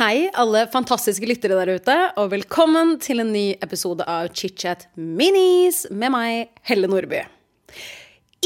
[0.00, 5.82] Hei, alle fantastiske lyttere der ute, og velkommen til en ny episode av ChitChat Minis
[5.92, 7.18] med meg, Helle Nordby.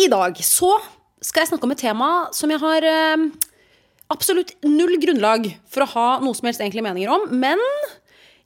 [0.03, 0.73] I dag så
[1.23, 3.23] skal jeg snakke om et tema som jeg har eh,
[4.11, 7.63] absolutt null grunnlag for å ha noe som helst egentlig meninger om, men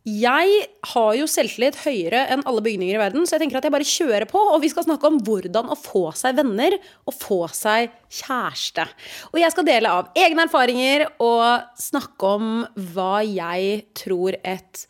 [0.09, 0.63] jeg
[0.93, 3.89] har jo selvtillit høyere enn alle bygninger i verden, så jeg tenker at jeg bare
[3.89, 4.41] kjører på.
[4.55, 8.87] Og vi skal snakke om hvordan å få seg venner og få seg kjæreste.
[9.33, 12.53] Og jeg skal dele av egne erfaringer og snakke om
[12.95, 14.87] hva jeg tror et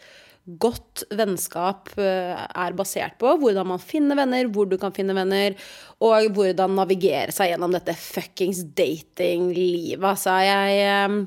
[0.49, 3.35] godt vennskap eh, er basert på.
[3.41, 5.57] Hvordan man finner venner, hvor du kan finne venner,
[6.01, 10.07] og hvordan navigere seg gjennom dette fuckings datinglivet.
[10.09, 11.27] Altså, jeg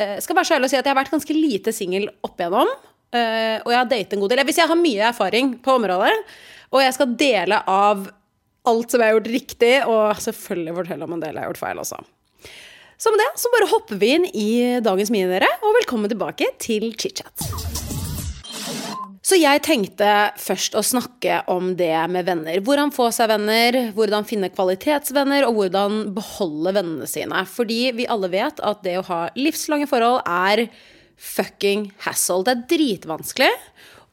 [0.00, 2.42] eh, skal være så ærlig å si at jeg har vært ganske lite singel opp
[2.42, 2.74] igjennom.
[3.14, 4.42] Uh, og jeg har datet en god del.
[4.48, 6.14] Hvis jeg har mye erfaring på området,
[6.74, 8.08] og jeg skal dele av
[8.64, 11.62] alt som jeg har gjort riktig, og selvfølgelig fortelle om en del jeg har gjort
[11.62, 12.00] feil også.
[12.98, 14.50] Så med det så bare hopper vi inn i
[14.82, 17.44] dagens mine, dere, og velkommen tilbake til chit-chat.
[19.24, 22.58] Så jeg tenkte først å snakke om det med venner.
[22.64, 27.44] Hvordan få seg venner, hvordan finne kvalitetsvenner, og hvordan beholde vennene sine.
[27.48, 30.66] Fordi vi alle vet at det å ha livslange forhold er
[31.16, 32.44] fucking hassle.
[32.46, 33.52] Det er dritvanskelig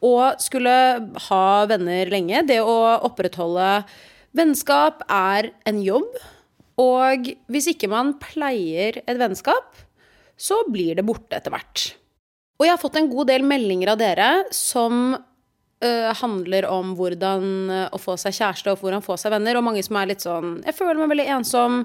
[0.01, 0.75] å skulle
[1.29, 2.43] ha venner lenge.
[2.49, 3.83] Det å opprettholde
[4.37, 6.09] vennskap er en jobb.
[6.81, 9.75] Og hvis ikke man pleier et vennskap,
[10.39, 11.91] så blir det borte etter hvert.
[12.57, 17.45] Og jeg har fått en god del meldinger av dere som uh, handler om hvordan
[17.89, 20.59] å få seg kjæreste og hvordan få seg venner, og mange som er litt sånn
[20.65, 21.83] Jeg føler meg veldig ensom.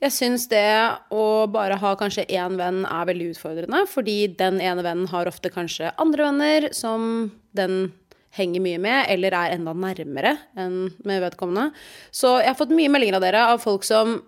[0.00, 0.64] Jeg syns det
[1.12, 5.52] å bare ha kanskje én venn er veldig utfordrende, fordi den ene vennen har ofte
[5.52, 7.90] kanskje andre venner som den
[8.38, 11.70] henger mye med, eller er enda nærmere enn med vedkommende.
[12.14, 14.20] Så jeg har fått mye meldinger av dere av folk som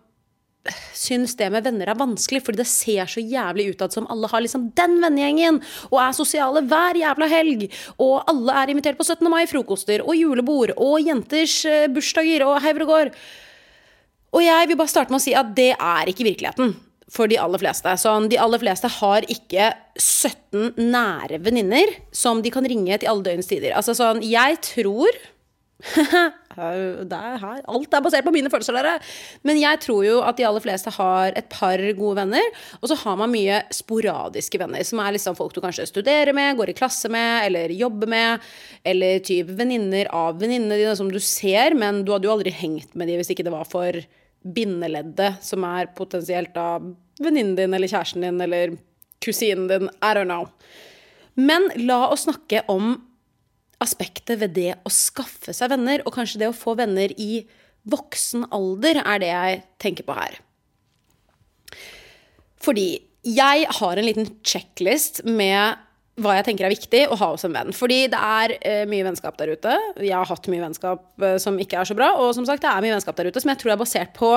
[0.95, 4.45] syns det med venner er vanskelig, fordi det ser så jævlig utad som alle har
[4.45, 7.65] liksom den vennegjengen, og er sosiale hver jævla helg,
[7.97, 9.25] og alle er invitert på 17.
[9.33, 13.17] mai-frokoster og julebord og jenters eh, bursdager og hauger og gård.
[14.33, 16.75] Og jeg vil bare starte med å si at det er ikke virkeligheten
[17.13, 17.93] for de aller fleste.
[18.01, 23.27] Sånn, de aller fleste har ikke 17 nære venninner som de kan ringe til alle
[23.27, 23.77] døgnets tider.
[23.77, 25.21] Altså sånn, jeg tror
[26.63, 28.95] er alt er basert på mine følelser, dere.
[29.47, 32.49] Men jeg tror jo at de aller fleste har et par gode venner.
[32.81, 36.57] Og så har man mye sporadiske venner, som er liksom folk du kanskje studerer med,
[36.57, 38.51] går i klasse med, eller jobber med.
[38.87, 42.95] Eller type venninner av venninnene dine som du ser, men du hadde jo aldri hengt
[42.95, 44.01] med dem hvis ikke det var for
[44.43, 46.77] bindeleddet, som er potensielt da
[47.23, 48.77] venninnen din eller kjæresten din eller
[49.23, 49.91] kusinen din.
[50.03, 50.49] I don't know.
[51.35, 52.97] Men la oss snakke om
[53.83, 57.45] aspektet ved det å skaffe seg venner, og kanskje det å få venner i
[57.91, 60.37] voksen alder, er det jeg tenker på her.
[62.63, 62.87] Fordi
[63.27, 65.79] jeg har en liten checklist med
[66.21, 67.73] hva jeg tenker er viktig å ha hos en venn.
[67.77, 69.79] Fordi det er uh, mye vennskap der ute.
[69.97, 72.13] Jeg har hatt mye vennskap uh, som ikke er så bra.
[72.21, 74.33] Og som sagt, det er mye vennskap der ute som jeg tror er basert på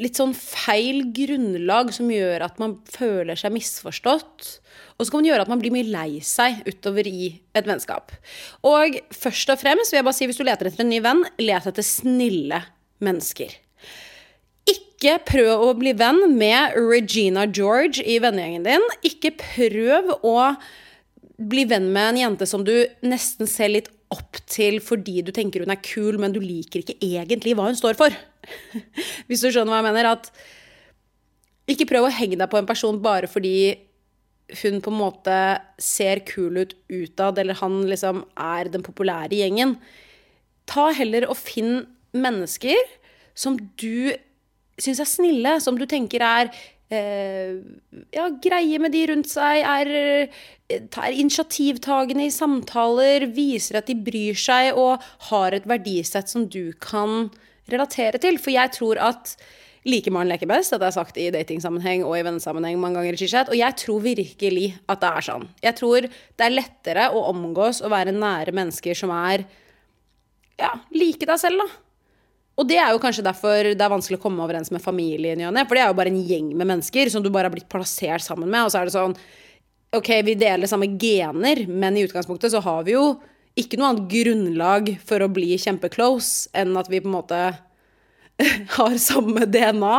[0.00, 4.48] litt sånn feil grunnlag som gjør at man føler seg misforstått.
[4.96, 7.28] Og så kan man gjøre at man blir mye lei seg utover i
[7.58, 8.14] et vennskap.
[8.64, 11.20] Og først og fremst vil jeg bare si hvis du leter etter en ny venn,
[11.42, 12.62] let etter snille
[13.04, 13.52] mennesker.
[15.02, 18.84] Ikke prøv å bli venn med Regina George i vennegjengen din.
[19.02, 20.36] Ikke prøv å
[21.42, 22.70] bli venn med en jente som du
[23.02, 27.00] nesten ser litt opp til fordi du tenker hun er kul, men du liker ikke
[27.02, 28.14] egentlig hva hun står for.
[29.26, 30.12] Hvis du skjønner hva jeg mener.
[30.14, 30.30] At
[31.74, 33.74] ikke prøv å henge deg på en person bare fordi
[34.62, 35.36] hun på en måte
[35.82, 39.80] ser kul ut utad, eller han liksom er den populære gjengen.
[40.70, 42.78] Ta heller og finn mennesker
[43.34, 44.14] som du
[44.80, 46.52] syns er snille, som du tenker er
[46.92, 47.56] eh,
[48.14, 50.28] ja, greie med de rundt seg, er,
[50.72, 56.72] er initiativtagende i samtaler, viser at de bryr seg og har et verdisett som du
[56.82, 57.30] kan
[57.72, 58.40] relatere til.
[58.42, 59.36] For jeg tror at
[59.88, 60.74] like man leker best.
[60.74, 64.68] har er sagt i datingsammenheng og i vennesammenheng mange ganger i Og jeg tror virkelig
[64.86, 65.48] at det er sånn.
[65.64, 69.46] Jeg tror det er lettere å omgås og være nære mennesker som er
[70.60, 71.81] ja, like deg selv, da.
[72.60, 75.40] Og det er jo kanskje derfor det er vanskelig å komme overens med familien.
[75.40, 77.70] i For det er jo bare en gjeng med mennesker som du bare har blitt
[77.72, 78.66] plassert sammen med.
[78.66, 79.16] Og så er det sånn
[79.92, 83.18] Ok, vi deler samme gener, men i utgangspunktet så har vi jo
[83.60, 87.40] ikke noe annet grunnlag for å bli kjempeclose enn at vi på en måte
[88.78, 89.98] har samme DNA.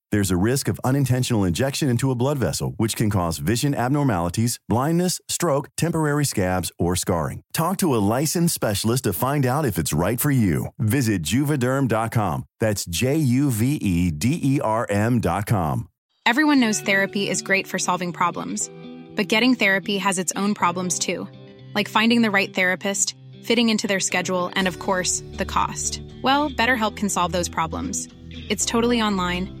[0.11, 4.59] There's a risk of unintentional injection into a blood vessel, which can cause vision abnormalities,
[4.67, 7.43] blindness, stroke, temporary scabs, or scarring.
[7.53, 10.67] Talk to a licensed specialist to find out if it's right for you.
[10.77, 12.43] Visit juvederm.com.
[12.59, 15.87] That's J U V E D E R M.com.
[16.25, 18.69] Everyone knows therapy is great for solving problems,
[19.15, 21.25] but getting therapy has its own problems too,
[21.73, 26.01] like finding the right therapist, fitting into their schedule, and of course, the cost.
[26.21, 28.09] Well, BetterHelp can solve those problems.
[28.49, 29.60] It's totally online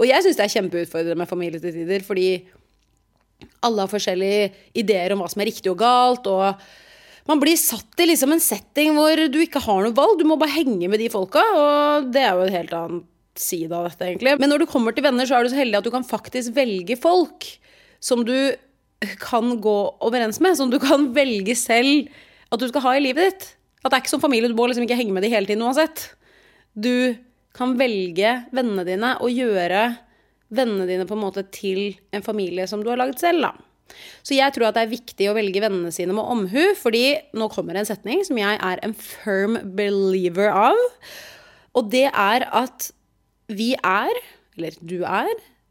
[0.00, 2.28] Og jeg syns det er kjempeutfordrende med familie til tider, fordi
[3.64, 4.48] alle har forskjellige
[4.80, 6.28] ideer om hva som er riktig og galt.
[6.30, 10.18] Og man blir satt i liksom en setting hvor du ikke har noe valg.
[10.20, 13.04] Du må bare henge med de folka, og det er jo en helt annen
[13.40, 14.34] side av dette, egentlig.
[14.40, 16.56] Men når du kommer til venner, så er du så heldig at du kan faktisk
[16.56, 17.46] velge folk
[18.02, 18.36] som du
[19.20, 20.56] kan gå overens med.
[20.58, 22.10] Som du kan velge selv
[22.50, 23.48] at du skal ha i livet ditt.
[23.80, 25.64] At det er ikke som familie, du må liksom ikke henge med de hele tiden
[25.64, 26.10] uansett.
[26.76, 27.16] Du
[27.56, 29.88] kan velge vennene dine og gjøre
[30.54, 33.42] vennene dine på en måte til en familie som du har lagd selv.
[33.46, 33.52] da.
[34.22, 37.50] Så jeg tror at det er viktig å velge vennene sine med omhu, fordi nå
[37.52, 40.78] kommer en setning som jeg er en firm believer av.
[41.78, 42.90] Og det er at
[43.50, 44.12] vi er,
[44.58, 45.30] eller du er,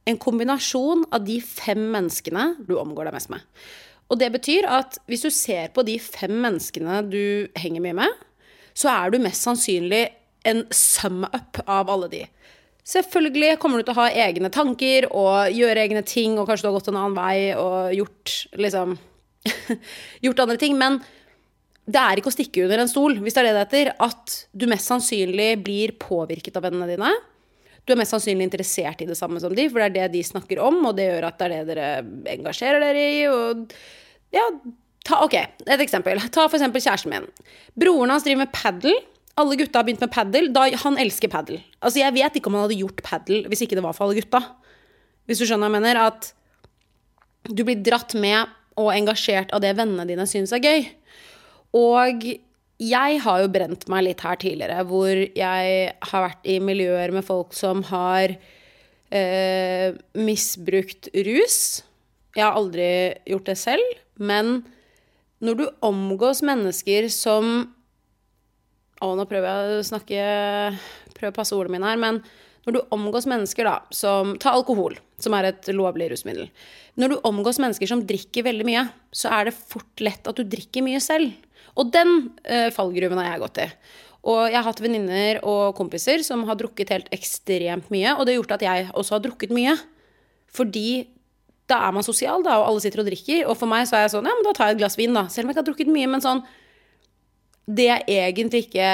[0.10, 3.44] en kombinasjon av de fem menneskene du omgår deg mest med.
[4.10, 8.24] Og det betyr at hvis du ser på de fem menneskene du henger mye med,
[8.74, 10.08] så er du mest sannsynlig
[10.47, 12.24] en sum up av alle de.
[12.89, 16.69] Selvfølgelig kommer du til å ha egne tanker og gjøre egne ting, og kanskje du
[16.71, 18.97] har gått en annen vei og gjort liksom
[20.25, 20.74] Gjort andre ting.
[20.77, 20.97] Men
[21.89, 24.36] det er ikke å stikke under en stol, hvis det er det det heter, at
[24.51, 27.13] du mest sannsynlig blir påvirket av vennene dine.
[27.88, 30.25] Du er mest sannsynlig interessert i det samme som de, for det er det de
[30.25, 31.88] snakker om, og det gjør at det er det dere
[32.35, 33.24] engasjerer dere i.
[33.31, 33.63] Og
[34.35, 34.44] ja,
[35.07, 36.21] ta, ok, et eksempel.
[36.30, 37.25] Ta for eksempel kjæresten min.
[37.80, 39.00] Broren hans driver med padel.
[39.39, 40.51] Alle gutta har begynt med padel.
[40.83, 41.62] Han elsker padel.
[41.80, 44.19] Altså, jeg vet ikke om han hadde gjort padel hvis ikke det var for alle
[44.19, 44.42] gutta.
[45.30, 46.02] Hvis du skjønner hva jeg mener?
[46.09, 46.31] At
[47.47, 50.87] du blir dratt med og engasjert av det vennene dine syns er gøy.
[51.78, 52.25] Og
[52.80, 57.28] jeg har jo brent meg litt her tidligere, hvor jeg har vært i miljøer med
[57.28, 58.35] folk som har
[59.11, 61.59] eh, misbrukt rus.
[62.37, 62.90] Jeg har aldri
[63.28, 64.61] gjort det selv, men
[65.44, 67.69] når du omgås mennesker som
[68.99, 70.23] Å, nå prøver jeg å snakke
[71.15, 72.21] Prøver å passe ordene mine her, men
[72.68, 76.49] når du omgås mennesker da, som Ta alkohol, som er et lovlig rusmiddel.
[76.99, 78.83] Når du omgås mennesker som drikker veldig mye,
[79.15, 81.31] så er det fort lett at du drikker mye selv.
[81.79, 83.68] Og den eh, fallgruven har jeg gått i.
[84.29, 88.35] Og jeg har hatt venninner og kompiser som har drukket helt ekstremt mye, og det
[88.35, 89.77] har gjort at jeg også har drukket mye.
[90.51, 90.89] Fordi
[91.69, 93.45] da er man sosial, da, og alle sitter og drikker.
[93.47, 95.15] Og for meg så er jeg sånn, ja, men da tar jeg et glass vin,
[95.15, 95.27] da.
[95.31, 96.09] Selv om jeg ikke har drukket mye.
[96.11, 96.41] Men sånn
[97.69, 98.90] Det er egentlig ikke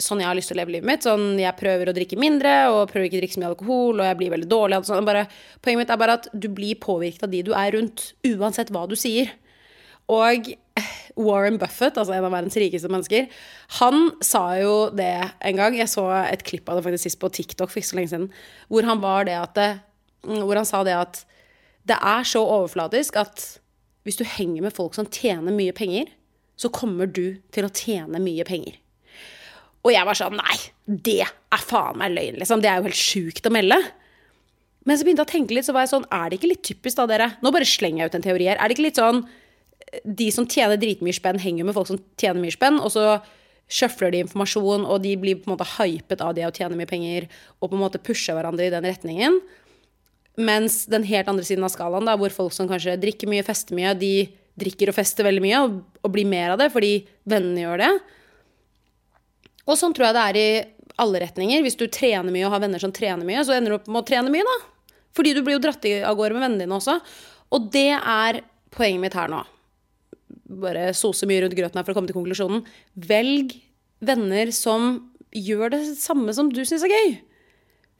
[0.00, 1.04] sånn jeg har lyst til å leve livet mitt.
[1.04, 4.08] Sånn, jeg prøver å drikke mindre og prøver ikke å drikke så mye alkohol, og
[4.08, 4.80] jeg blir veldig dårlig.
[4.88, 5.06] Sånn.
[5.08, 5.26] Bare,
[5.60, 8.86] poenget mitt er bare at du blir påvirket av de du er rundt, uansett hva
[8.88, 9.32] du sier.
[10.10, 10.52] Og
[11.20, 13.28] Warren Buffett, altså en av verdens rikeste mennesker,
[13.80, 15.76] han sa jo det en gang.
[15.78, 18.30] Jeg så et klipp av det faktisk sist på TikTok for ikke så lenge siden,
[18.72, 19.60] hvor han at
[20.20, 21.22] hvor han sa det at
[21.88, 23.44] det er så overflatisk at
[24.04, 26.10] hvis du henger med folk som tjener mye penger,
[26.60, 28.76] så kommer du til å tjene mye penger.
[29.80, 32.60] Og jeg var sånn Nei, det er faen meg løgn, liksom.
[32.60, 33.78] Det er jo helt sjukt å melde.
[34.88, 36.64] Men så begynte jeg å tenke litt, så var jeg sånn Er det ikke litt
[36.66, 37.30] typisk, da, dere?
[37.44, 38.60] Nå bare slenger jeg ut en teori her.
[38.60, 39.22] Er det ikke litt sånn
[40.04, 43.06] De som tjener dritmye spenn, henger med folk som tjener mye spenn, og så
[43.70, 46.90] sjøfler de informasjon, og de blir på en måte hypet av det å tjene mye
[46.90, 47.26] penger,
[47.58, 49.38] og på en måte pusher hverandre i den retningen.
[50.38, 53.78] Mens den helt andre siden av skalaen, da, hvor folk som kanskje drikker mye, fester
[53.78, 54.12] mye, de
[54.60, 56.92] drikker og fester veldig mye og, og blir mer av det fordi
[57.28, 57.90] vennene gjør det.
[59.70, 60.50] Og sånn tror jeg det er i
[61.00, 61.62] alle retninger.
[61.64, 64.02] Hvis du trener mye og har venner som trener mye, så ender du opp med
[64.02, 64.58] å trene mye, da.
[65.16, 66.98] Fordi du blir jo dratt av gårde med vennene dine også.
[67.54, 68.42] Og det er
[68.74, 69.40] poenget mitt her nå.
[70.60, 72.62] Bare sose mye rundt grøten her for å komme til konklusjonen.
[73.10, 73.56] Velg
[74.04, 74.92] venner som
[75.36, 77.18] gjør det samme som du syns er gøy.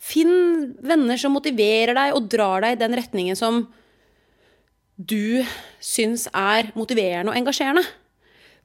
[0.00, 3.66] Finn venner som motiverer deg og drar deg i den retningen som
[5.00, 5.40] du
[5.80, 7.84] syns er motiverende og engasjerende.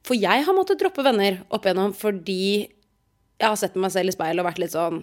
[0.06, 2.66] For jeg har måttet droppe venner opp igjennom fordi
[3.36, 5.02] jeg har sett meg selv i speilet og vært litt sånn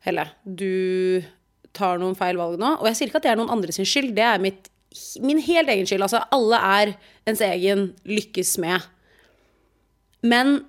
[0.00, 1.20] Helle, du
[1.76, 2.70] tar noen feil valg nå.
[2.80, 4.70] Og jeg sier ikke at det er noen andres skyld, det er mitt,
[5.20, 6.06] min helt egen skyld.
[6.06, 6.92] Altså, alle er
[7.28, 8.86] ens egen lykkes med.
[10.24, 10.62] Men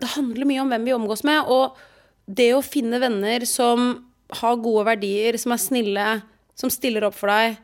[0.00, 1.52] det handler mye om hvem vi omgås med.
[1.52, 1.76] Og
[2.24, 3.92] det å finne venner som
[4.40, 6.08] har gode verdier, som er snille,
[6.56, 7.60] som stiller opp for deg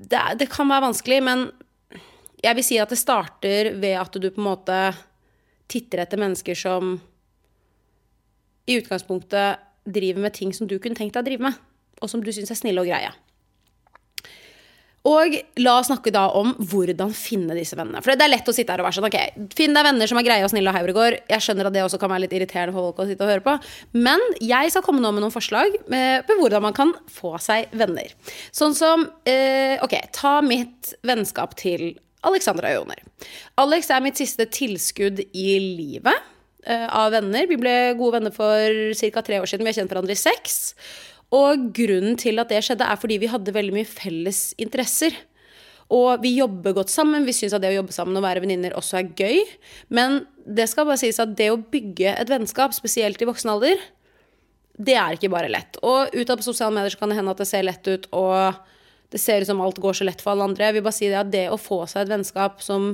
[0.00, 1.46] det, det, kan være vanskelig, men
[2.40, 4.78] jeg vil si at det starter ved at du på en måte
[5.70, 6.96] titter etter mennesker som
[8.70, 11.58] i utgangspunktet driver med ting som du kunne tenkt deg å drive med,
[12.00, 13.12] og som du syns er snille og greie.
[15.08, 18.02] Og la oss snakke da om hvordan finne disse vennene.
[18.04, 20.20] For det er lett å sitte her og være sånn ok, Finn deg venner som
[20.20, 21.16] er greie og snille og Hauregård.
[21.30, 23.44] Jeg skjønner at det også kan være litt irriterende for folk å sitte og høre
[23.46, 23.54] på.
[23.96, 27.72] Men jeg skal komme nå med noen forslag med, med hvordan man kan få seg
[27.72, 28.12] venner.
[28.52, 31.94] Sånn som eh, Ok, ta mitt vennskap til
[32.26, 33.00] Alexandra Joner.
[33.60, 36.28] Alex er mitt siste tilskudd i livet
[36.66, 37.48] eh, av venner.
[37.48, 39.24] Vi ble gode venner for ca.
[39.24, 39.64] tre år siden.
[39.64, 40.74] Vi har kjent hverandre i seks.
[41.36, 45.14] Og grunnen til at det skjedde, er fordi vi hadde veldig mye felles interesser.
[45.90, 47.26] Og vi jobber godt sammen.
[47.26, 49.40] Vi syns at det å jobbe sammen og være venninner også er gøy.
[49.94, 53.82] Men det skal bare sies at det å bygge et vennskap, spesielt i voksen alder,
[54.80, 55.78] det er ikke bare lett.
[55.84, 58.60] Og utad på sosiale medier kan det hende at det ser lett ut, og
[59.12, 60.70] det ser ut som alt går så lett for alle andre.
[60.70, 62.92] Jeg vil bare si det at det å få seg et vennskap som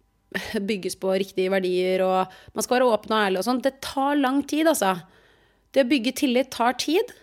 [0.70, 4.18] bygges på riktige verdier, og man skal være åpen og ærlig og sånn, det tar
[4.18, 4.96] lang tid, altså.
[5.72, 7.14] Det å bygge tillit tar tid.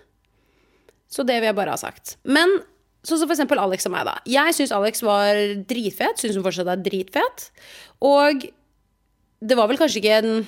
[1.14, 2.18] Så det vil jeg bare ha sagt.
[2.26, 2.58] Men
[3.06, 4.18] sånn som for eksempel Alex og meg, da.
[4.30, 5.38] Jeg syns Alex var
[5.70, 6.20] dritfet.
[6.20, 7.48] Syns hun fortsatt er dritfet.
[8.04, 8.48] Og
[9.44, 10.44] det var vel kanskje ikke en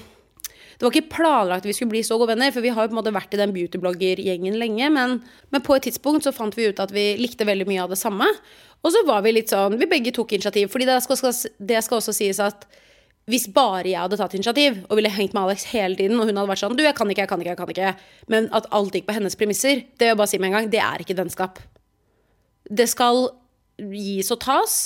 [0.76, 2.92] det var ikke planlagt at vi skulle bli så gode venner, for vi har jo
[2.92, 4.90] på en måte vært i den beautyblogger-gjengen lenge.
[4.92, 5.14] Men,
[5.54, 8.00] men, på et tidspunkt så fant vi ut at vi likte veldig mye av det
[8.02, 8.28] samme.
[8.84, 10.68] Og så var vi litt sånn Vi begge tok initiativ.
[10.74, 11.32] fordi det skal,
[11.72, 12.68] det skal også sies at
[13.32, 16.38] hvis bare jeg hadde tatt initiativ og ville hengt med Alex hele tiden, og hun
[16.38, 17.94] hadde vært sånn Du, jeg kan ikke, jeg kan ikke, jeg kan ikke.
[18.30, 20.70] Men at alt gikk på hennes premisser, det vil jeg bare si med en gang,
[20.70, 21.58] det er ikke vennskap.
[22.70, 23.28] Det skal
[23.82, 24.78] gis og tas.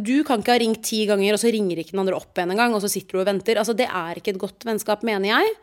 [0.00, 2.54] Du kan ikke ha ringt ti ganger, og så ringer ikke den andre opp igjen
[2.54, 3.60] en gang, og så sitter du og venter.
[3.60, 5.54] Altså, det er ikke et godt vennskap, mener jeg.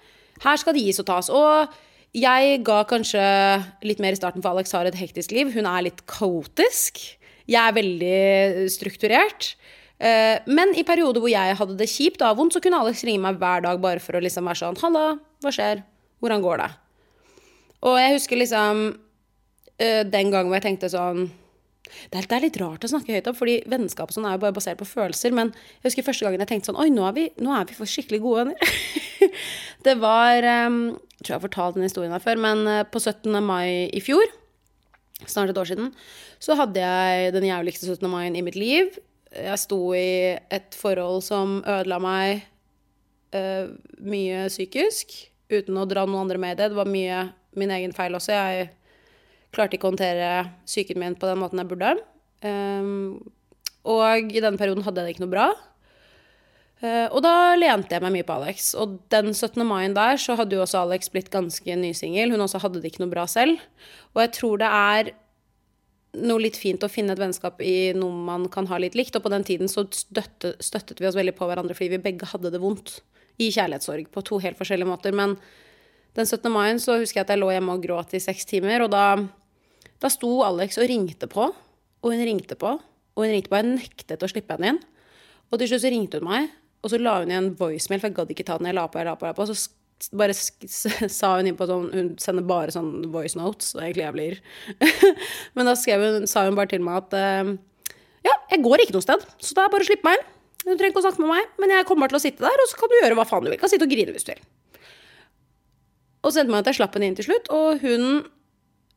[0.46, 1.32] Her skal det gis og tas.
[1.34, 1.74] Og
[2.16, 3.24] jeg ga kanskje
[3.90, 5.50] litt mer i starten, for Alex har et hektisk liv.
[5.56, 7.02] Hun er litt kaotisk.
[7.50, 9.56] Jeg er veldig strukturert.
[9.96, 13.24] Eh, men i perioder hvor jeg hadde det kjipt og vondt, så kunne Alex ringe
[13.24, 15.84] meg hver dag bare for å liksom være sånn 'Halla, hva skjer?
[16.20, 16.74] Hvordan går det?'
[17.86, 19.00] Og jeg husker liksom
[19.80, 21.32] eh, den gangen hvor jeg tenkte sånn
[22.10, 24.80] det er, litt rart å snakke høyt om, fordi vennskap sånn er jo bare basert
[24.80, 25.32] på følelser.
[25.32, 27.78] Men jeg husker første gangen jeg tenkte sånn Oi, nå er vi, nå er vi
[27.78, 28.58] for skikkelig gode venner.
[29.86, 33.30] det var Jeg tror jeg har fortalt den historien her før, men på 17.
[33.46, 34.26] mai i fjor,
[35.30, 35.94] snart et år siden,
[36.42, 38.10] så hadde jeg den jævligste 17.
[38.10, 38.98] mai i mitt liv
[39.36, 42.46] jeg sto i et forhold som ødela meg
[43.36, 43.72] uh,
[44.04, 45.14] mye psykisk,
[45.52, 46.72] uten å dra noen andre med i det.
[46.72, 47.22] Det var mye
[47.60, 48.34] min egen feil også.
[48.36, 48.70] Jeg
[49.56, 50.32] klarte ikke å håndtere
[50.68, 51.96] psyken min på den måten jeg burde.
[52.46, 53.22] Um,
[53.86, 55.48] og i denne perioden hadde jeg det ikke noe bra.
[56.84, 58.74] Uh, og da lente jeg meg mye på Alex.
[58.80, 59.62] Og den 17.
[59.68, 62.34] mai der så hadde jo også Alex blitt ganske nysingel.
[62.34, 63.62] Hun også hadde det ikke noe bra selv.
[64.16, 65.14] Og jeg tror det er
[66.16, 69.16] noe litt fint å finne et vennskap i noe man kan ha litt likt.
[69.18, 72.30] Og på den tiden så støtte, støttet vi oss veldig på hverandre fordi vi begge
[72.32, 73.00] hadde det vondt
[73.42, 75.16] i kjærlighetssorg på to helt forskjellige måter.
[75.16, 75.36] Men
[76.16, 76.48] den 17.
[76.52, 78.86] mai så husker jeg at jeg lå hjemme og gråt i seks timer.
[78.86, 79.06] Og da,
[80.02, 82.76] da sto Alex og ringte på, og hun ringte på,
[83.16, 83.60] og hun ringte på.
[83.60, 84.84] Jeg nektet å slippe henne inn.
[85.52, 88.18] Og til slutt så ringte hun meg, og så la hun igjen voicemail, for jeg
[88.20, 88.70] gadd ikke ta den.
[88.70, 89.46] Jeg la på, jeg la på, jeg la på.
[89.46, 89.74] Og så
[90.12, 90.36] bare
[91.18, 94.40] sa hun inn på sånn Hun sender bare sånn voice notes, og egentlig jeg blir
[95.56, 97.54] Men da hun, sa hun bare til meg at eh,
[98.26, 100.32] ja, jeg går ikke noe sted, så da er bare å slippe meg inn.
[100.66, 102.70] Du trenger ikke å snakke med meg, men jeg kommer til å sitte der, og
[102.72, 103.60] så kan du gjøre hva faen du vil.
[103.62, 104.42] Kan sitte og grine hvis du vil.
[106.26, 108.24] Og så endte meg at jeg slapp henne inn til slutt, og hun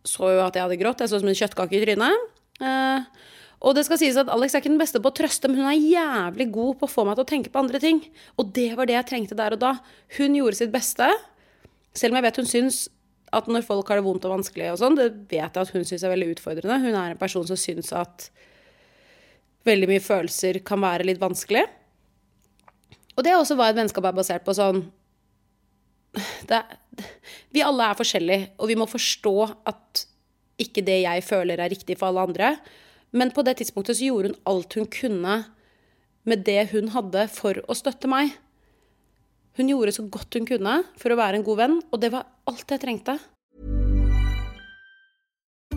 [0.09, 1.03] så jo at jeg hadde grått.
[1.05, 3.19] Jeg så ut som en kjøttkake i trynet.
[3.59, 5.71] Og det skal sies at Alex er ikke den beste på å trøste, men hun
[5.71, 7.99] er jævlig god på å få meg til å tenke på andre ting.
[8.39, 9.73] Og det var det jeg trengte der og da.
[10.19, 11.09] Hun gjorde sitt beste,
[11.97, 12.85] selv om jeg vet hun syns
[13.35, 15.85] at når folk har det vondt og vanskelig og sånn, det vet jeg at hun
[15.85, 16.79] syns er veldig utfordrende.
[16.87, 18.29] Hun er en person som syns at
[19.69, 21.67] veldig mye følelser kan være litt vanskelig.
[23.19, 24.85] Og det er også hva et vennskap er basert på sånn
[26.49, 26.63] det,
[27.55, 29.35] Vi alle er forskjellige, og vi må forstå
[29.69, 30.05] at
[30.59, 32.53] ikke det jeg føler er riktig for alle andre.
[33.13, 35.39] Men på det tidspunktet så gjorde hun alt hun kunne
[36.29, 38.35] med det hun hadde for å støtte meg.
[39.57, 42.29] Hun gjorde så godt hun kunne for å være en god venn, og det var
[42.51, 43.17] alt jeg trengte.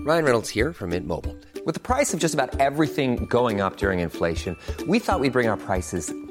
[0.02, 1.38] Ryan Reynolds her fra Mint Mobile.
[1.66, 5.32] Med prisen på nesten alt som går opp under inflasjonen, trodde vi at vi skulle
[5.32, 6.31] bringe prisene prices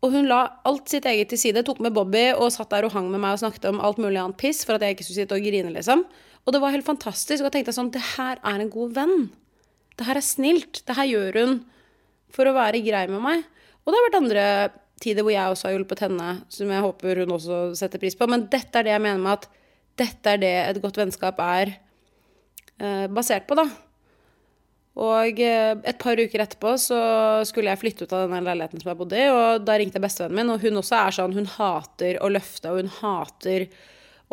[0.00, 2.94] Og hun la alt sitt eget til side, tok med Bobby og satt der og
[2.94, 5.20] hang med meg og snakket om alt mulig annet piss for at jeg ikke skulle
[5.20, 6.06] sitte og grine, liksom.
[6.46, 7.42] Og det var helt fantastisk.
[7.42, 9.28] Og jeg tenkte sånn, det her er en god venn.
[10.00, 10.80] Det her er snilt.
[10.88, 11.58] Det her gjør hun
[12.32, 13.44] for å være grei med meg.
[13.84, 14.46] Og det har vært andre
[15.04, 18.28] tider hvor jeg også har hjulpet henne, som jeg håper hun også setter pris på.
[18.30, 19.48] Men dette er det jeg mener med at
[20.00, 21.74] dette er det et godt vennskap er
[22.80, 23.68] eh, basert på, da.
[24.98, 26.98] Og eh, et par uker etterpå så
[27.46, 30.40] skulle jeg flytte ut av denne leiligheten som jeg bodde i, og da ringte bestevennen
[30.40, 33.68] min, og hun også er sånn Hun hater å løfte, og hun hater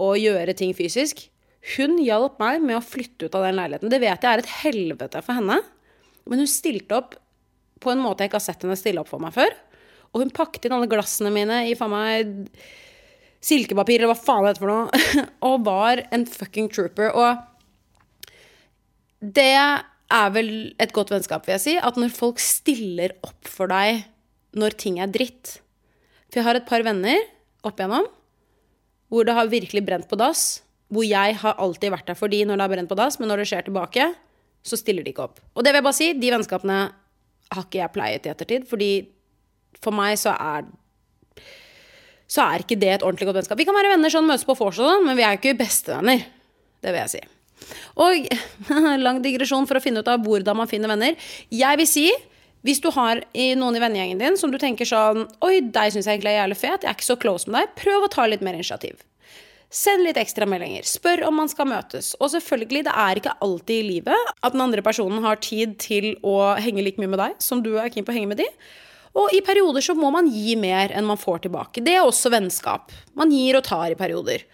[0.02, 1.28] å gjøre ting fysisk.
[1.76, 3.92] Hun hjalp meg med å flytte ut av den leiligheten.
[3.92, 5.62] Det vet jeg er et helvete for henne,
[6.28, 7.16] men hun stilte opp
[7.84, 9.54] på en måte jeg ikke har sett henne stille opp for meg før.
[10.14, 12.50] Og hun pakket inn alle glassene mine i faen meg
[13.44, 14.88] silkepapir, eller hva faen det heter for noe,
[15.50, 17.14] og var en fucking trooper.
[17.14, 17.32] Og
[19.22, 19.54] det
[20.14, 24.06] er vel et godt vennskap, vil jeg si, at når folk stiller opp for deg
[24.58, 25.58] når ting er dritt.
[26.30, 27.20] For jeg har et par venner
[27.68, 28.08] opp igjennom
[29.12, 30.62] hvor det har virkelig brent på dass.
[30.92, 33.32] Hvor jeg har alltid vært der for de når det har brent på dass, men
[33.32, 34.10] når det skjer tilbake,
[34.68, 35.40] så stiller de ikke opp.
[35.56, 36.80] Og det vil jeg bare si, de vennskapene
[37.48, 38.92] har ikke jeg pleiet i ettertid, fordi
[39.84, 40.68] for meg så er
[42.28, 43.60] så er ikke det et ordentlig godt vennskap.
[43.60, 45.60] Vi kan være venner sånn, møtes på vors og sånn, men vi er jo ikke
[45.62, 46.26] bestevenner.
[46.84, 47.22] Det vil jeg si.
[48.00, 48.28] Og
[49.06, 51.18] lang digresjon for å finne ut av hvordan man finner venner.
[51.54, 52.08] Jeg vil si,
[52.68, 53.22] hvis du har
[53.60, 56.60] noen i vennegjengen din som du tenker sånn Oi, deg syns jeg egentlig er jævlig
[56.60, 57.78] fet, jeg er ikke så close med deg.
[57.84, 59.04] Prøv å ta litt mer initiativ.
[59.68, 60.86] Send litt ekstra meldinger.
[60.88, 62.14] Spør om man skal møtes.
[62.24, 66.14] Og selvfølgelig, det er ikke alltid i livet at den andre personen har tid til
[66.24, 68.48] å henge like mye med deg som du er keen på å henge med de.
[69.18, 71.84] Og i perioder så må man gi mer enn man får tilbake.
[71.84, 72.94] Det er også vennskap.
[73.18, 74.46] Man gir og tar i perioder.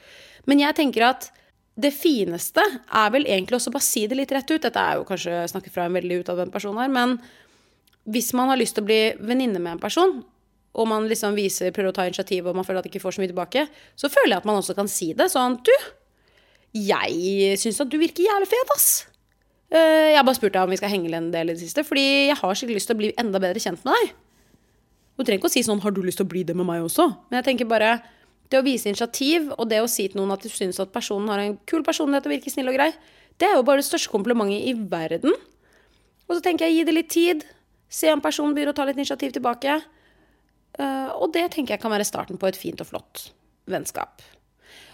[0.49, 1.29] Men jeg tenker at
[1.73, 4.61] det fineste er vel egentlig også bare si det litt rett ut.
[4.61, 7.17] Dette er jo kanskje snakket fra en veldig utadvendt person her, men
[8.05, 10.19] hvis man har lyst til å bli venninne med en person,
[10.73, 13.15] og man liksom viser, prøver å ta initiativ, og man føler at det ikke får
[13.17, 15.73] så mye tilbake, så føler jeg at man også kan si det sånn Du,
[16.73, 18.87] jeg syns at du virker jævlig fet, ass.
[19.69, 21.85] Eh, Jeg har bare spurt deg om vi skal henge en del i det siste,
[21.85, 24.13] fordi jeg har skikkelig lyst til å bli enda bedre kjent med deg.
[25.13, 26.81] Du trenger ikke å si sånn 'har du lyst til å bli det med meg
[26.81, 27.17] også'?
[27.29, 28.01] Men jeg tenker bare
[28.53, 31.31] det å vise initiativ, og det å si til noen at du syns at personen
[31.33, 32.91] har en kul personlighet og virker snill og grei,
[33.41, 35.33] det er jo bare det største komplimentet i verden.
[36.27, 37.43] Og så tenker jeg gi det litt tid.
[37.89, 39.79] Se om personen begynner å ta litt initiativ tilbake.
[40.77, 43.27] Eh, og det tenker jeg kan være starten på et fint og flott
[43.69, 44.21] vennskap.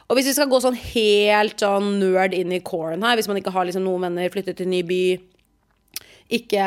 [0.09, 3.37] Og hvis vi skal gå sånn helt sånn nerd inn i coren her, hvis man
[3.39, 5.03] ikke har liksom noen venner, flyttet til en ny by,
[6.39, 6.65] ikke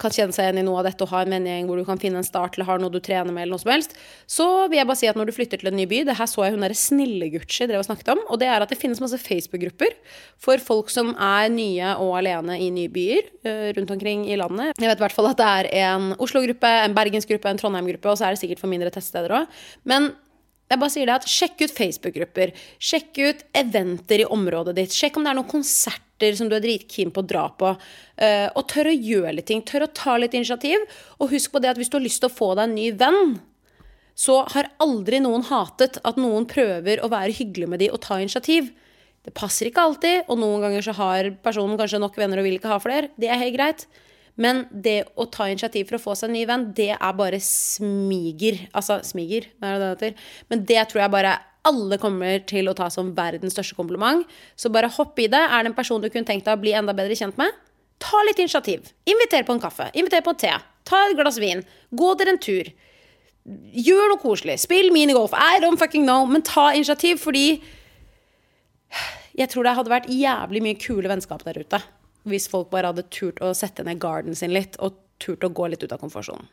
[0.00, 2.00] kan kjenne seg igjen i noe av dette og ha en vennegjeng hvor du kan
[2.00, 3.96] finne en start eller har noe du trener med, eller noe som helst,
[4.30, 6.28] så vil jeg bare si at når du flytter til en ny by Det her
[6.30, 9.00] så jeg hun derre Snille-Gucci drev og snakket om, og det er at det finnes
[9.02, 9.96] masse Facebook-grupper
[10.42, 14.76] for folk som er nye og alene i nye byer eh, rundt omkring i landet.
[14.76, 18.20] Jeg vet i hvert fall at det er en Oslo-gruppe, en Bergens-gruppe, en Trondheim-gruppe, og
[18.20, 19.58] så er det sikkert for mindre tettsteder òg.
[19.88, 20.12] Men
[20.66, 22.52] jeg bare sier det at Sjekk ut Facebook-grupper.
[22.82, 24.94] Sjekk ut eventer i området ditt.
[24.94, 25.66] Sjekk om det er noen
[26.16, 27.76] konserter som du er dritkeen på å dra på.
[28.18, 29.62] eh, og tør å gjøre litt ting.
[29.62, 30.78] Tør å ta litt initiativ.
[31.20, 32.90] Og husk på det at hvis du har lyst til å få deg en ny
[32.92, 33.40] venn,
[34.14, 38.18] så har aldri noen hatet at noen prøver å være hyggelig med de og ta
[38.18, 38.72] initiativ.
[39.22, 42.56] Det passer ikke alltid, og noen ganger så har personen kanskje nok venner og vil
[42.56, 43.10] ikke ha flere.
[43.18, 43.86] Det er helt greit.
[44.36, 47.40] Men det å ta initiativ for å få seg en ny venn, det er bare
[47.40, 48.68] smiger.
[48.72, 50.14] Altså smiger, det er det det heter.
[50.48, 54.24] Men det tror jeg bare alle kommer til å ta som verdens største kompliment.
[54.56, 55.42] Så bare hopp i det.
[55.42, 57.54] Er det en person du kunne tenkt deg å bli enda bedre kjent med?
[58.02, 58.90] Ta litt initiativ.
[59.08, 59.88] Inviter på en kaffe.
[59.96, 60.52] Inviter på en te.
[60.86, 61.64] Ta et glass vin.
[61.96, 62.70] Gå dere en tur.
[63.86, 64.58] Gjør noe koselig.
[64.62, 65.34] Spill minigolf.
[65.34, 66.26] I don't fucking know.
[66.28, 67.62] Men ta initiativ, fordi
[69.36, 71.80] jeg tror det hadde vært jævlig mye kule vennskap der ute.
[72.26, 75.68] Hvis folk bare hadde turt å sette ned garden sin litt, og turt å gå
[75.70, 76.48] litt ut av komfortsonen.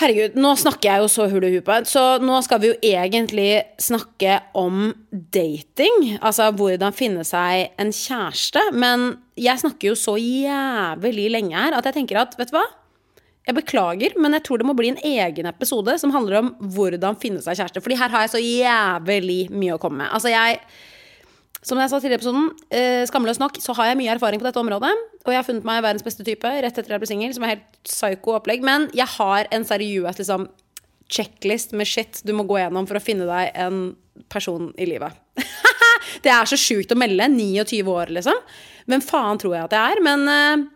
[0.00, 4.94] Herregud, nå snakker jeg jo så huet, så nå skal vi jo egentlig snakke om
[5.10, 6.14] dating.
[6.24, 8.62] Altså hvordan finne seg en kjæreste.
[8.72, 12.64] Men jeg snakker jo så jævlig lenge her at jeg tenker at, vet du hva?
[13.44, 17.20] Jeg beklager, men jeg tror det må bli en egen episode som handler om hvordan
[17.20, 17.84] finne seg kjæreste.
[17.84, 20.14] Fordi her har jeg så jævlig mye å komme med.
[20.16, 20.62] Altså jeg
[21.62, 24.46] som jeg sa tidligere i episoden, eh, skamløst nok, så har jeg mye erfaring på
[24.46, 24.92] dette området.
[25.26, 27.44] Og jeg har funnet meg verdens beste type rett etter at jeg ble singel, som
[27.44, 28.64] er helt psycho opplegg.
[28.64, 30.48] Men jeg har en seriøs liksom,
[31.10, 33.80] checklist med shit du må gå gjennom for å finne deg en
[34.32, 35.12] person i livet.
[36.24, 37.28] det er så sjukt å melde.
[37.28, 38.40] 29 år, liksom.
[38.88, 40.02] Hvem faen tror jeg at jeg er?
[40.06, 40.68] Men eh,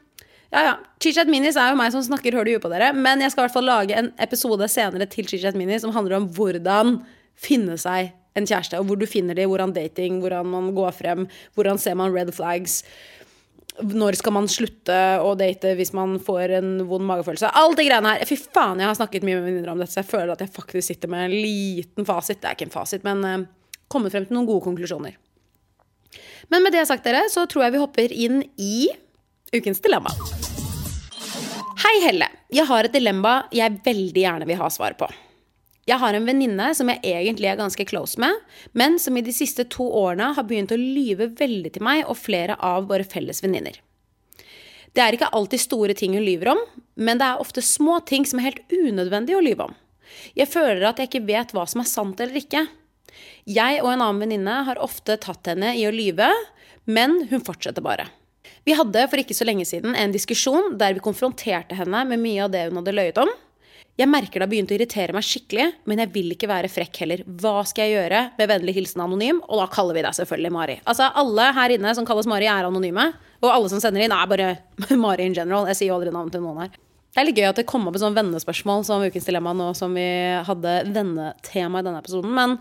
[0.52, 0.74] ja, ja.
[1.00, 2.92] Chichat Minis er jo meg som snakker høl huet på dere.
[2.92, 6.20] Men jeg skal i hvert fall lage en episode senere til Chichat Minis som handler
[6.20, 6.98] om hvordan
[7.40, 11.28] finne seg en kjæreste, og hvor du finner det, hvordan dating, hvordan man går frem,
[11.54, 12.82] hvordan ser man red flags.
[13.74, 17.50] Når skal man slutte å date hvis man får en vond magefølelse?
[17.58, 18.26] Alt det greiene her.
[18.28, 20.54] Fy faen, jeg har snakket mye med venninner om dette, så jeg føler at jeg
[20.54, 22.40] faktisk sitter med en liten fasit.
[22.42, 23.46] Det er ikke en fasit, men uh,
[23.90, 25.18] kommet frem til noen gode konklusjoner.
[26.52, 28.88] Men med det sagt, dere, så tror jeg vi hopper inn i
[29.54, 30.12] ukens dilemma.
[31.84, 32.30] Hei, Helle.
[32.54, 35.08] Jeg har et dilemma jeg veldig gjerne vil ha svar på.
[35.84, 38.32] Jeg har en venninne som jeg egentlig er ganske close med,
[38.72, 42.16] men som i de siste to årene har begynt å lyve veldig til meg og
[42.16, 43.76] flere av våre felles venninner.
[44.94, 46.60] Det er ikke alltid store ting hun lyver om,
[46.94, 49.76] men det er ofte små ting som er helt unødvendig å lyve om.
[50.38, 52.64] Jeg føler at jeg ikke vet hva som er sant eller ikke.
[53.44, 56.30] Jeg og en annen venninne har ofte tatt henne i å lyve,
[56.86, 58.06] men hun fortsetter bare.
[58.64, 62.46] Vi hadde for ikke så lenge siden en diskusjon der vi konfronterte henne med mye
[62.46, 63.32] av det hun hadde løyet om.
[63.94, 66.98] Jeg merker det har begynt å irritere meg skikkelig, men jeg vil ikke være frekk
[67.04, 67.20] heller.
[67.38, 68.22] Hva skal jeg gjøre?
[68.40, 69.38] Med vennlig hilsen anonym.
[69.46, 70.74] Og da kaller vi deg selvfølgelig Mari.
[70.90, 73.12] Altså, alle her inne som kalles Mari, er anonyme.
[73.44, 74.48] Og alle som sender inn, er bare
[75.04, 75.70] Mari in general.
[75.70, 76.74] Jeg sier jo aldri navn til noen her.
[77.14, 79.70] Det er litt gøy at det kom opp et sånt vennespørsmål som Ukens Dilemma nå
[79.78, 80.08] som vi
[80.48, 82.34] hadde vennetema i denne episoden.
[82.34, 82.56] Men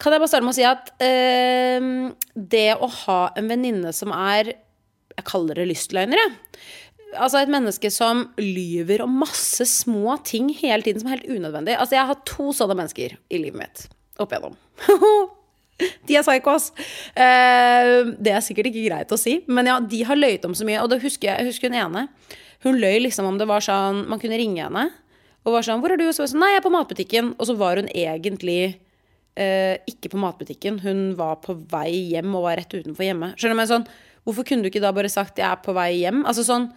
[0.00, 1.90] kan jeg bare starte med å si at øh,
[2.32, 4.54] det å ha en venninne som er
[5.12, 6.24] Jeg kaller det lystløgnere.
[7.18, 11.76] Altså et menneske som lyver om masse små ting hele tiden som er helt unødvendig.
[11.76, 13.86] Altså Jeg har to sånne mennesker i livet mitt
[14.22, 14.56] opp igjennom.
[16.08, 16.70] de er psykos.
[17.14, 20.66] Eh, det er sikkert ikke greit å si, men ja, de har løyet om så
[20.68, 20.80] mye.
[20.84, 22.06] Og da husker jeg, jeg husker hun ene.
[22.62, 24.90] Hun løy liksom om det var sånn Man kunne ringe henne
[25.42, 26.76] og var sånn 'Hvor er du?' Og så var hun sånn 'Nei, jeg er på
[26.76, 27.34] matbutikken'.
[27.38, 28.78] Og så var hun egentlig
[29.36, 30.78] eh, ikke på matbutikken.
[30.80, 33.34] Hun var på vei hjem og var rett utenfor hjemme.
[33.34, 33.88] Skjønner du meg sånn
[34.22, 36.24] Hvorfor kunne du ikke da bare sagt 'jeg er på vei hjem'?
[36.24, 36.72] Altså sånn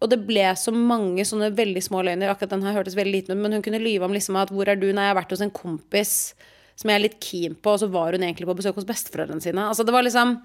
[0.00, 2.32] og det ble så mange sånne veldig små løgner.
[2.32, 4.68] Akkurat den her hørtes veldig liten ut, men hun kunne lyve om liksom at 'hvor
[4.68, 6.34] er du?' Nei, jeg har vært hos en kompis
[6.74, 9.42] som jeg er litt keen på, og så var hun egentlig på besøk hos besteforeldrene
[9.42, 9.60] sine.
[9.60, 10.40] Altså, det var liksom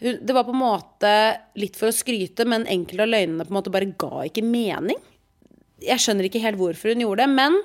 [0.00, 3.58] Det var på en måte litt for å skryte, men enkelte av løgnene på en
[3.62, 4.98] måte bare ga ikke mening.
[5.78, 7.62] Jeg skjønner ikke helt hvorfor hun gjorde det, men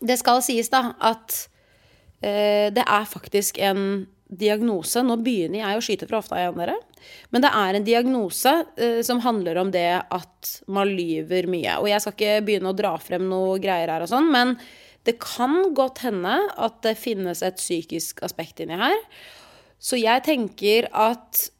[0.00, 1.48] det skal sies, da, at
[2.22, 5.02] eh, det er faktisk en diagnose.
[5.04, 6.76] Nå begynner jeg å skyte fra hofta igjen, dere.
[7.34, 11.78] Men det er en diagnose eh, som handler om det at man lyver mye.
[11.82, 14.56] Og jeg skal ikke begynne å dra frem noe greier her og sånn, men
[15.04, 18.96] det kan godt hende at det finnes et psykisk aspekt inni her.
[19.76, 21.50] Så jeg tenker at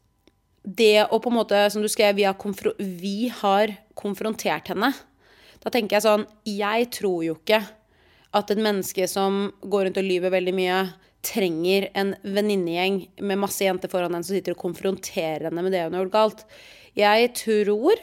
[0.64, 2.37] det å på en måte, som du skrev, vi har,
[2.79, 4.94] vi har konfrontert henne.
[5.61, 7.61] Da tenker jeg sånn Jeg tror jo ikke
[8.35, 10.79] at et menneske som går rundt og lyver veldig mye,
[11.24, 15.84] trenger en venninnegjeng med masse jenter foran henne som sitter og konfronterer henne med det
[15.87, 16.44] hun har gjort galt.
[16.98, 18.00] Jeg tror,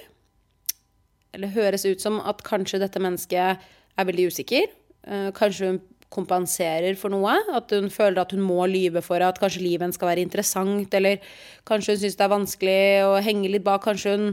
[1.36, 4.70] eller høres ut som, at kanskje dette mennesket er veldig usikker.
[5.08, 5.82] Eh, kanskje hun
[6.12, 7.38] kompenserer for noe.
[7.56, 10.94] At hun føler at hun må lyve for at kanskje livet hennes skal være interessant.
[10.98, 11.24] Eller
[11.68, 13.84] kanskje hun syns det er vanskelig å henge litt bak.
[13.86, 14.32] Kanskje hun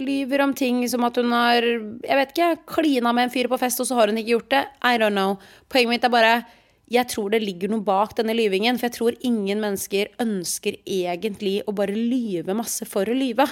[0.00, 3.60] lyver om ting som at hun har jeg vet ikke, klina med en fyr på
[3.60, 4.64] fest, og så har hun ikke gjort det.
[4.82, 5.36] I don't know.
[5.70, 6.36] Poenget mitt er bare
[6.90, 8.78] jeg tror det ligger noe bak denne lyvingen.
[8.78, 13.48] For jeg tror ingen mennesker ønsker egentlig å bare lyve masse for å lyve.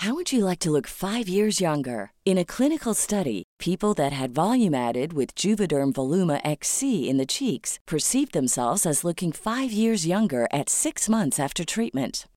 [0.00, 2.12] How would you like to look five years younger?
[2.26, 7.80] In a clinical study, people that had volume added Juvederm Voluma XC in the cheeks
[7.86, 12.26] perceived themselves as looking five years younger at six months after treatment.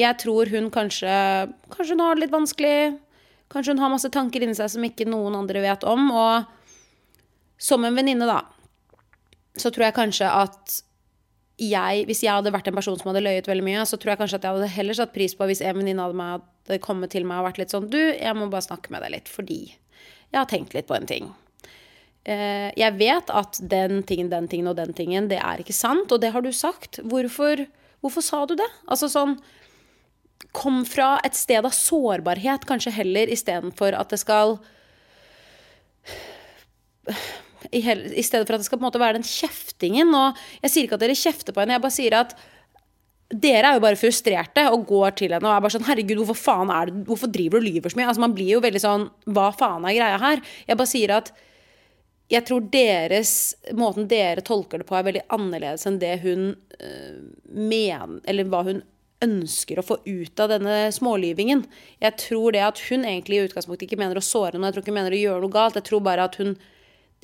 [0.00, 1.12] Jeg tror hun kanskje
[1.72, 2.98] Kanskje hun har det litt vanskelig.
[3.52, 6.06] Kanskje hun har masse tanker inni seg som ikke noen andre vet om.
[6.14, 8.44] Og som en venninne, da,
[9.58, 10.78] så tror jeg kanskje at
[11.60, 14.20] jeg, hvis jeg hadde vært en person som hadde løyet veldig mye, så tror jeg
[14.22, 16.28] kanskje at jeg hadde heller satt pris på hvis en venninne hadde,
[16.70, 19.12] hadde kommet til meg og vært litt sånn Du, jeg må bare snakke med deg
[19.18, 21.28] litt, fordi jeg har tenkt litt på en ting.
[22.24, 26.12] Eh, jeg vet at den tingen, den tingen og den tingen, det er ikke sant,
[26.12, 27.02] og det har du sagt.
[27.04, 27.66] Hvorfor,
[28.00, 28.68] hvorfor sa du det?
[28.88, 29.36] Altså sånn
[30.56, 34.58] Kom fra et sted av sårbarhet, kanskje heller, istedenfor at det skal
[37.70, 40.14] i, i, stedet for at det skal på en måte være den kjeftingen.
[40.16, 42.34] Og jeg sier ikke at dere kjefter på henne, jeg bare sier at
[43.30, 46.38] dere er jo bare frustrerte og går til henne og er bare sånn Herregud, hvorfor
[46.38, 48.08] faen er det Hvorfor driver du og lyver så mye?
[48.10, 50.42] Altså Man blir jo veldig sånn Hva faen er greia her?
[50.66, 51.30] Jeg bare sier at
[52.30, 53.34] jeg tror deres
[53.78, 57.20] Måten dere tolker det på, er veldig annerledes enn det hun øh,
[57.54, 58.82] mener Eller hva hun
[59.24, 61.64] ønsker å få ut av denne smålyvingen.
[62.02, 64.84] Jeg tror det at hun egentlig i utgangspunktet ikke mener å såre noen, jeg tror
[64.86, 65.78] ikke hun mener å gjøre noe galt.
[65.78, 66.56] Jeg tror bare at hun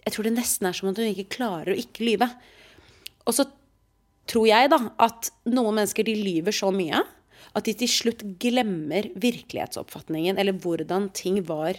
[0.07, 2.29] Jeg tror det nesten er som at hun ikke klarer å ikke lyve.
[3.27, 3.49] Og så
[4.31, 7.01] tror jeg da at noen mennesker de lyver så mye
[7.57, 11.79] at de til slutt glemmer virkelighetsoppfatningen eller hvordan ting var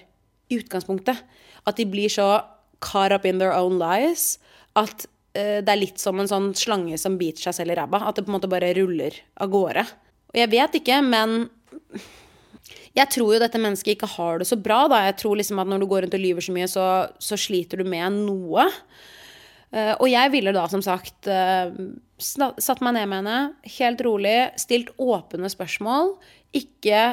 [0.49, 1.21] i utgangspunktet.
[1.67, 2.41] At de blir så
[2.83, 4.37] caught up in their own lies
[4.77, 5.05] at
[5.37, 8.03] uh, det er litt som en sånn slange som biter seg selv i ræva.
[8.07, 9.85] At det på en måte bare ruller av gårde.
[10.33, 11.49] Og jeg vet ikke, men
[12.97, 14.87] Jeg tror jo dette mennesket ikke har det så bra.
[14.89, 15.03] Da.
[15.05, 16.85] Jeg tror liksom at når du går rundt og lyver så mye, så,
[17.21, 18.65] så sliter du med noe.
[19.69, 21.69] Uh, og jeg ville da som sagt uh,
[22.17, 23.37] satt meg ned med henne,
[23.77, 26.15] helt rolig, stilt åpne spørsmål.
[26.57, 27.03] Ikke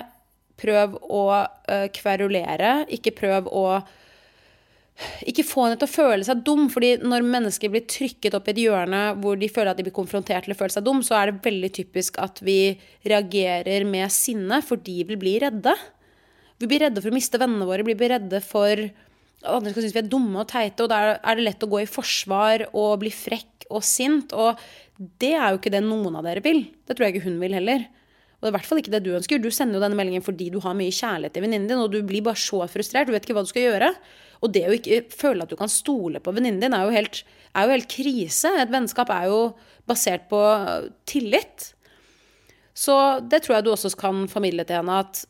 [0.57, 2.87] prøv å uh, kverulere.
[2.95, 3.67] Ikke prøv å
[5.27, 6.69] ikke få henne til å føle seg dum.
[6.71, 9.97] fordi når mennesker blir trykket opp i et hjørne hvor de føler at de blir
[9.97, 14.13] konfrontert til å føle seg dum, så er det veldig typisk at vi reagerer med
[14.15, 15.75] sinne fordi vi blir redde.
[16.63, 18.87] Vi blir redde for å miste vennene våre, vi blir redde for
[19.45, 20.87] at andre skal synes vi er dumme og teite.
[20.87, 24.33] Og da er det lett å gå i forsvar og bli frekk og sint.
[24.33, 24.61] Og
[25.21, 26.65] det er jo ikke det noen av dere vil.
[26.87, 27.85] Det tror jeg ikke hun vil heller.
[28.39, 29.43] Og det er i hvert fall ikke det du ønsker.
[29.43, 32.01] Du sender jo denne meldingen fordi du har mye kjærlighet til venninnen din, og du
[32.07, 33.09] blir bare så frustrert.
[33.09, 33.91] Du vet ikke hva du skal gjøre.
[34.45, 37.23] Og det å ikke føle at du kan stole på venninnen din, er jo, helt,
[37.57, 38.51] er jo helt krise.
[38.61, 39.39] Et vennskap er jo
[39.89, 40.41] basert på
[41.09, 41.71] tillit.
[42.77, 45.23] Så det tror jeg du også kan formidle til henne at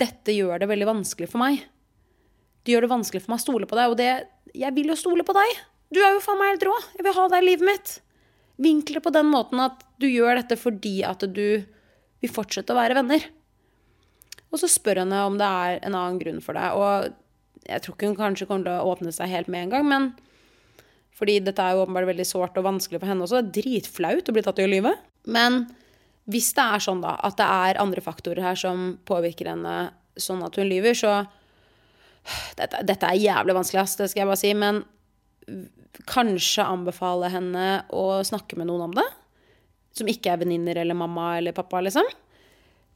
[0.00, 1.60] dette gjør det veldig vanskelig for meg.
[2.62, 4.12] Det gjør det vanskelig for meg å stole på deg, og det
[4.52, 5.60] Jeg vil jo stole på deg!
[5.92, 6.74] Du er jo faen meg helt rå!
[6.96, 7.92] Jeg vil ha deg i livet mitt!
[8.62, 11.64] Vinkle på den måten at du gjør dette fordi at du
[12.22, 13.24] vil fortsette å være venner.
[14.52, 16.76] Og så spør henne om det er en annen grunn for deg.
[16.76, 17.16] Og
[17.68, 20.08] jeg tror ikke hun kanskje kommer til å åpne seg helt med en gang, men
[21.16, 23.42] fordi dette er jo åpenbart veldig sårt og vanskelig for henne også.
[23.42, 24.94] Det er dritflaut å bli tatt i å lyve.
[25.30, 25.66] Men
[26.32, 29.76] hvis det er sånn da, at det er andre faktorer her som påvirker henne
[30.18, 31.22] sånn at hun lyver, så
[32.54, 34.50] Dette, dette er jævlig vanskelig, ass, det skal jeg bare si.
[34.54, 34.76] Men
[36.06, 39.06] kanskje anbefale henne å snakke med noen om det.
[39.98, 42.06] Som ikke er venninner eller mamma eller pappa, liksom.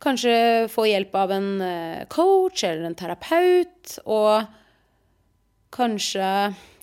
[0.03, 0.37] Kanskje
[0.69, 3.97] få hjelp av en eh, coach eller en terapeut.
[4.05, 4.45] Og
[5.77, 6.31] kanskje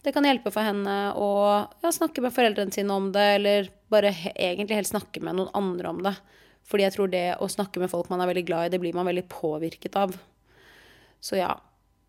[0.04, 1.32] det kan hjelpe for henne å
[1.80, 5.93] ja, snakke med foreldrene sine om det, eller bare egentlig helst snakke med noen andre
[5.93, 6.15] om det.
[6.67, 8.95] Fordi jeg tror det å snakke med folk man er veldig glad i, det blir
[8.97, 10.15] man veldig påvirket av.
[11.23, 11.54] Så ja.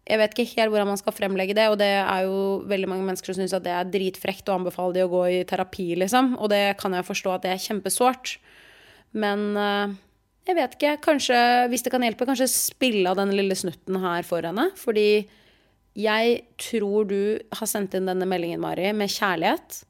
[0.04, 3.06] Jeg vet ikke helt hvordan man skal fremlegge det, og det er jo veldig mange
[3.06, 6.34] mennesker som syns at det er dritfrekt å anbefale de å gå i terapi, liksom.
[6.36, 8.34] Og det kan jeg forstå at det er kjempesårt.
[9.16, 9.94] Men uh,
[10.44, 10.98] jeg vet ikke.
[11.04, 11.38] Kanskje,
[11.72, 14.68] hvis det kan hjelpe, kanskje spille av denne lille snutten her for henne.
[14.76, 15.24] Fordi
[15.96, 17.18] jeg tror du
[17.54, 19.84] har sendt inn denne meldingen, Mari, med kjærlighet.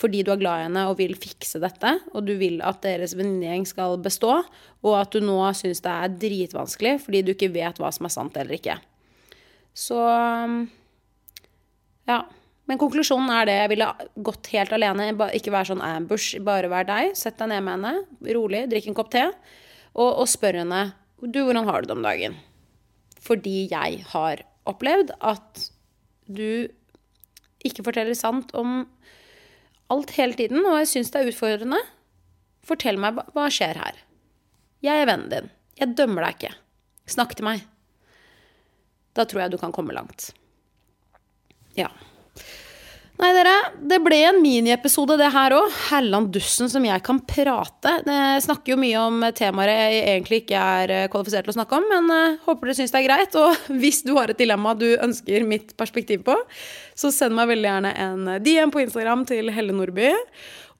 [0.00, 3.14] Fordi du er glad i henne og vil fikse dette, og du vil at deres
[3.18, 4.36] venninnegjeng skal bestå.
[4.84, 8.14] Og at du nå syns det er dritvanskelig fordi du ikke vet hva som er
[8.14, 8.76] sant eller ikke.
[9.76, 9.96] Så
[12.10, 12.20] ja.
[12.70, 13.56] Men konklusjonen er det.
[13.58, 13.88] Jeg ville
[14.28, 15.08] gått helt alene.
[15.34, 17.16] Ikke være sånn ambush, bare være deg.
[17.18, 19.24] Sett deg ned med henne, rolig, drikk en kopp te
[19.94, 20.82] og, og spør henne
[21.20, 22.38] du, hvordan har du det om dagen?
[23.20, 25.66] Fordi jeg har opplevd at
[26.30, 26.70] du
[27.66, 28.86] ikke forteller sant om
[29.92, 31.80] alt hele tiden, og jeg syns det er utfordrende.
[32.64, 33.98] Fortell meg, hva skjer her?
[34.84, 35.50] Jeg er vennen din.
[35.80, 36.54] Jeg dømmer deg ikke.
[37.10, 37.64] Snakk til meg.
[39.16, 40.30] Da tror jeg du kan komme langt.
[41.76, 41.90] Ja.
[43.20, 43.52] Nei, dere.
[43.84, 45.74] Det ble en miniepisode, det her òg.
[45.90, 47.92] Helland dussen som jeg kan prate.
[48.06, 51.76] Jeg snakker jo mye om temaer jeg egentlig ikke er eh, kvalifisert til å snakke
[51.76, 53.36] om, men uh, håper dere syns det er greit.
[53.36, 56.38] Og hvis du har et dilemma du ønsker mitt perspektiv på,
[56.96, 60.14] så send meg veldig gjerne en DM på Instagram til Helle Nordby.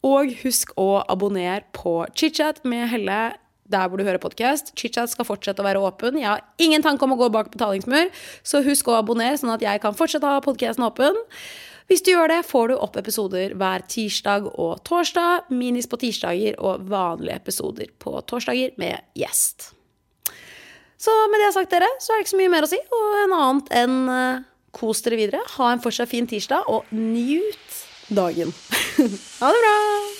[0.08, 3.22] Og husk å abonnere på ChitChat med Helle
[3.70, 4.72] der hvor du hører podkast.
[4.80, 6.16] ChitChat skal fortsette å være åpen.
[6.18, 8.08] Jeg har ingen tanke om å gå bak betalingsmur,
[8.40, 11.20] så husk å abonnere, sånn at jeg kan fortsette å ha podkasten åpen.
[11.90, 16.54] Hvis du gjør det, får du opp episoder hver tirsdag og torsdag, minis på tirsdager
[16.62, 19.72] og vanlige episoder på torsdager med gjest.
[21.00, 22.78] Så med det sagt, dere, så er det ikke så mye mer å si.
[22.94, 25.42] Og en annet enn uh, kos dere videre.
[25.56, 28.54] Ha en fortsatt fin tirsdag, og nyt dagen.
[29.42, 30.19] ha det bra!